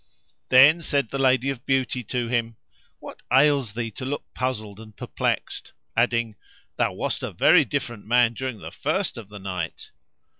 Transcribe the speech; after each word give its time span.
Then 0.49 0.81
said 0.81 1.09
the 1.09 1.19
Lady 1.19 1.51
of 1.51 1.63
Beauty 1.63 2.03
to 2.05 2.27
him, 2.27 2.55
"What 2.97 3.21
ails 3.31 3.75
thee 3.75 3.91
to 3.91 4.03
look 4.03 4.23
puzzled 4.33 4.79
and 4.79 4.97
perplexed?"; 4.97 5.73
adding, 5.95 6.37
"Thou 6.75 6.93
wast 6.93 7.21
a 7.21 7.31
very 7.31 7.65
different 7.65 8.07
man 8.07 8.33
during 8.33 8.57
the 8.61 8.71
first 8.71 9.15
of 9.15 9.29
the 9.29 9.37
night!" 9.37 9.91